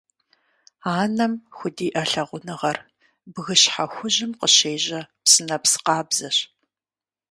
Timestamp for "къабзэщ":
5.85-6.37